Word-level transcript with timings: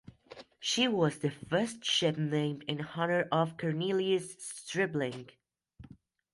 She 0.59 0.87
was 0.87 1.19
the 1.19 1.29
first 1.29 1.85
ship 1.85 2.17
named 2.17 2.63
in 2.63 2.81
honor 2.95 3.27
of 3.31 3.55
Cornelius 3.55 4.33
Stribling. 4.39 5.29